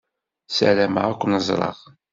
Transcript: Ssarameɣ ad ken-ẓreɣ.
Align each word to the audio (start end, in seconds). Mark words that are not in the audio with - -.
Ssarameɣ 0.49 1.03
ad 1.07 1.17
ken-ẓreɣ. 1.19 1.77